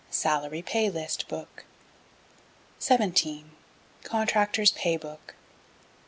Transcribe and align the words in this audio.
Salary 0.09 0.63
Pay 0.63 0.89
List 0.89 1.27
Book. 1.27 1.63
17. 2.79 3.51
Contractors 4.03 4.71
Pay 4.71 4.97
Book. 4.97 5.35